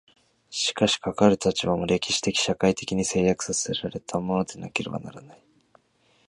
[0.49, 5.43] しかしかかる立場も、歴史的社会的に制約せられたものでなければならない。